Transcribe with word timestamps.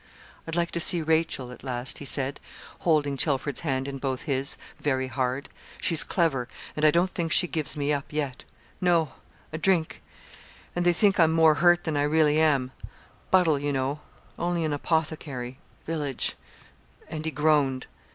'I'd 0.47 0.55
like 0.55 0.71
to 0.71 0.79
see 0.79 1.03
Rachel,' 1.03 1.51
at 1.51 1.63
last 1.63 1.99
he 1.99 2.05
said, 2.05 2.39
holding 2.79 3.17
Chelford's 3.17 3.59
hand 3.59 3.87
in 3.87 3.99
both 3.99 4.23
his, 4.23 4.57
very 4.79 5.05
hard. 5.05 5.47
'She's 5.79 6.03
clever 6.03 6.47
and 6.75 6.83
I 6.83 6.89
don't 6.89 7.11
think 7.11 7.31
she 7.31 7.45
gives 7.47 7.77
me 7.77 7.93
up 7.93 8.11
yet, 8.11 8.43
no 8.81 9.11
a 9.53 9.59
drink! 9.59 10.01
and 10.75 10.87
they 10.87 10.93
think 10.93 11.19
I'm 11.19 11.31
more 11.33 11.53
hurt 11.53 11.83
than 11.83 11.97
I 11.97 12.01
really 12.01 12.39
am 12.39 12.71
Buddle, 13.29 13.59
you 13.61 13.71
know 13.71 13.99
only 14.39 14.65
an 14.65 14.73
apothecary 14.73 15.59
village;' 15.85 16.33
and 17.07 17.23
he 17.23 17.29
groaned. 17.29 17.85